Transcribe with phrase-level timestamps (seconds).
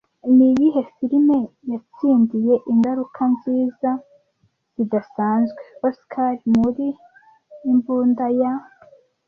[0.35, 1.37] Niyihe firime
[1.71, 3.91] yatsindiye ingaruka nziza
[4.75, 6.87] zidasanzwe Oscar muri
[7.71, 8.51] Imbunda ya